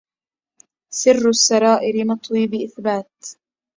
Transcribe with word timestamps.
سر 0.99 1.25
السرائر 1.29 1.95
مطوي 2.05 2.47
بإثبات 2.47 3.11